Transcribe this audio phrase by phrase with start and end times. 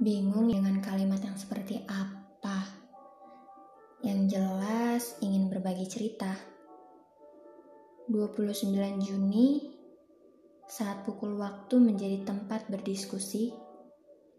[0.00, 2.64] Bingung dengan kalimat yang seperti apa.
[4.00, 6.32] Yang jelas ingin berbagi cerita.
[8.08, 8.64] 29
[9.04, 9.60] Juni
[10.64, 13.52] saat pukul waktu menjadi tempat berdiskusi,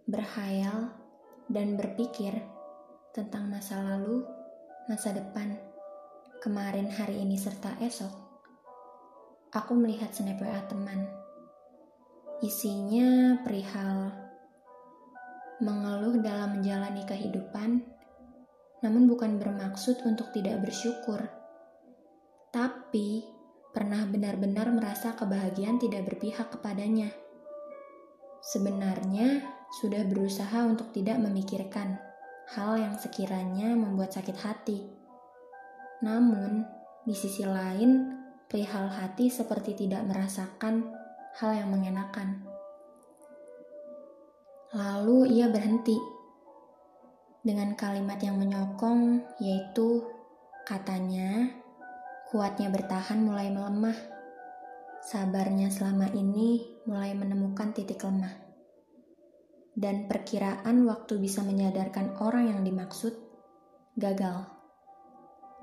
[0.09, 0.97] berhayal,
[1.45, 2.41] dan berpikir
[3.13, 4.25] tentang masa lalu,
[4.89, 5.61] masa depan,
[6.41, 8.09] kemarin, hari ini, serta esok.
[9.53, 11.05] Aku melihat snap WA teman.
[12.41, 14.20] Isinya perihal
[15.61, 17.85] mengeluh dalam menjalani kehidupan,
[18.81, 21.21] namun bukan bermaksud untuk tidak bersyukur,
[22.49, 23.23] tapi
[23.71, 27.13] pernah benar-benar merasa kebahagiaan tidak berpihak kepadanya.
[28.41, 29.45] Sebenarnya
[29.79, 31.95] sudah berusaha untuk tidak memikirkan
[32.51, 34.83] hal yang sekiranya membuat sakit hati.
[36.03, 36.67] Namun,
[37.07, 38.17] di sisi lain,
[38.51, 40.91] perihal hati seperti tidak merasakan
[41.39, 42.50] hal yang mengenakan.
[44.71, 45.99] Lalu ia berhenti.
[47.43, 50.07] Dengan kalimat yang menyokong, yaitu
[50.63, 51.51] katanya,
[52.31, 53.97] kuatnya bertahan mulai melemah,
[55.03, 58.31] sabarnya selama ini mulai menemukan titik lemah,
[59.75, 63.11] dan perkiraan waktu bisa menyadarkan orang yang dimaksud
[63.99, 64.47] gagal.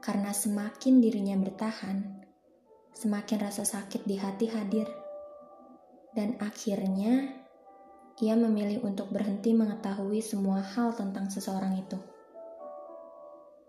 [0.04, 2.28] Karena semakin dirinya bertahan,
[2.92, 4.84] semakin rasa sakit di hati hadir,
[6.12, 7.47] dan akhirnya
[8.18, 11.94] ia memilih untuk berhenti mengetahui semua hal tentang seseorang itu.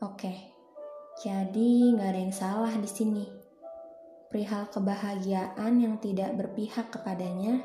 [0.02, 0.34] Oke,
[1.22, 3.26] jadi nggak ada yang salah di sini.
[4.30, 7.62] Perihal kebahagiaan yang tidak berpihak kepadanya,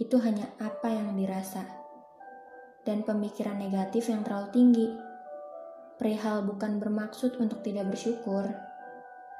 [0.00, 1.64] itu hanya apa yang dirasa.
[2.88, 4.88] Dan pemikiran negatif yang terlalu tinggi.
[6.00, 8.48] Perihal bukan bermaksud untuk tidak bersyukur,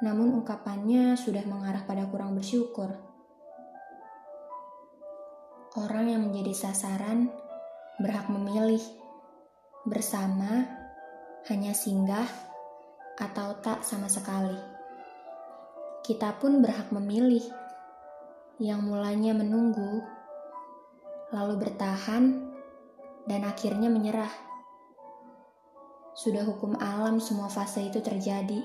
[0.05, 3.08] namun ungkapannya sudah mengarah pada kurang bersyukur
[5.79, 7.31] orang yang menjadi sasaran
[8.03, 8.83] berhak memilih
[9.87, 10.67] bersama,
[11.47, 12.27] hanya singgah,
[13.19, 14.55] atau tak sama sekali.
[16.03, 17.43] Kita pun berhak memilih
[18.59, 20.03] yang mulanya menunggu,
[21.31, 22.51] lalu bertahan,
[23.27, 24.31] dan akhirnya menyerah.
[26.11, 28.63] Sudah hukum alam semua fase itu terjadi,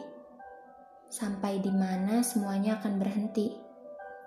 [1.11, 3.64] sampai di mana semuanya akan berhenti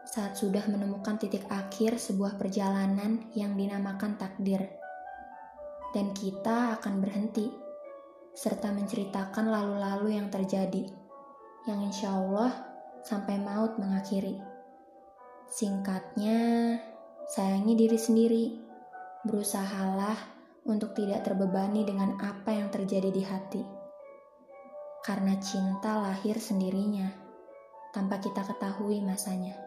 [0.07, 4.63] saat sudah menemukan titik akhir sebuah perjalanan yang dinamakan takdir.
[5.91, 7.51] Dan kita akan berhenti,
[8.31, 10.87] serta menceritakan lalu-lalu yang terjadi,
[11.67, 12.55] yang insya Allah
[13.03, 14.39] sampai maut mengakhiri.
[15.51, 16.39] Singkatnya,
[17.27, 18.45] sayangi diri sendiri,
[19.27, 20.15] berusahalah
[20.67, 23.63] untuk tidak terbebani dengan apa yang terjadi di hati.
[25.03, 27.07] Karena cinta lahir sendirinya,
[27.95, 29.66] tanpa kita ketahui masanya.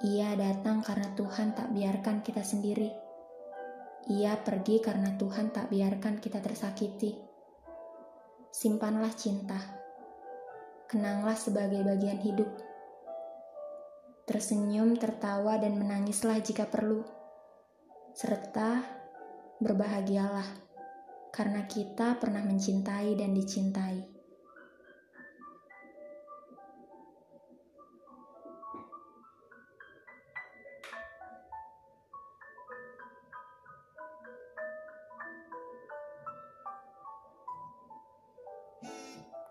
[0.00, 2.88] Ia datang karena Tuhan tak biarkan kita sendiri.
[4.08, 7.12] Ia pergi karena Tuhan tak biarkan kita tersakiti.
[8.48, 9.60] Simpanlah cinta.
[10.88, 12.48] Kenanglah sebagai bagian hidup.
[14.24, 17.04] Tersenyum, tertawa, dan menangislah jika perlu.
[18.16, 18.80] Serta
[19.60, 20.48] berbahagialah
[21.28, 24.19] karena kita pernah mencintai dan dicintai.